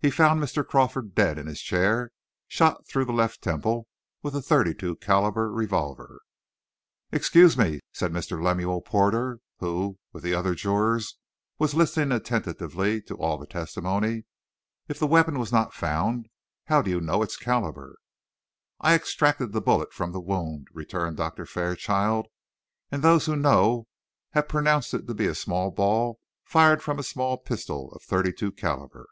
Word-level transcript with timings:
He 0.00 0.10
found 0.10 0.38
Mr. 0.38 0.66
Crawford 0.68 1.14
dead 1.14 1.38
in 1.38 1.46
his 1.46 1.62
chair, 1.62 2.10
shot 2.46 2.86
through 2.86 3.06
the 3.06 3.12
left 3.14 3.40
temple 3.40 3.86
with 4.22 4.36
a 4.36 4.42
thirty 4.42 4.74
two 4.74 4.96
calibre 4.96 5.48
revolver. 5.48 6.20
"Excuse 7.10 7.56
me," 7.56 7.80
said 7.90 8.12
Mr. 8.12 8.38
Lemuel 8.42 8.82
Porter, 8.82 9.38
who, 9.60 9.96
with 10.12 10.24
the 10.24 10.34
other 10.34 10.54
jurors, 10.54 11.16
was 11.58 11.72
listening 11.72 12.12
attentively 12.12 13.00
to 13.00 13.14
all 13.16 13.38
the 13.38 13.46
testimony. 13.46 14.24
"If 14.88 14.98
the 14.98 15.06
weapon 15.06 15.38
was 15.38 15.50
not 15.52 15.72
found, 15.72 16.28
how 16.66 16.82
do 16.82 16.90
you 16.90 17.00
know 17.00 17.22
its 17.22 17.38
calibre?" 17.38 17.94
"I 18.78 18.92
extracted 18.94 19.52
the 19.52 19.62
bullet 19.62 19.94
from 19.94 20.12
the 20.12 20.20
wound," 20.20 20.68
returned 20.74 21.16
Doctor 21.16 21.46
Fairchild, 21.46 22.26
"and 22.90 23.02
those 23.02 23.24
who 23.24 23.36
know 23.36 23.86
have 24.32 24.48
pronounced 24.48 24.92
it 24.92 25.06
to 25.06 25.14
be 25.14 25.28
a 25.28 25.70
ball 25.70 26.18
fired 26.44 26.82
from 26.82 26.98
a 26.98 27.02
small 27.02 27.38
pistol 27.38 27.90
of 27.92 28.02
thirty 28.02 28.34
two 28.34 28.52
calibre." 28.52 29.06